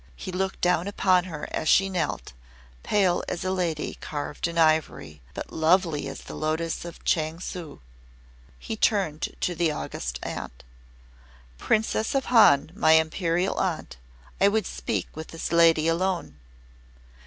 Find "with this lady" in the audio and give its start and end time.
15.15-15.87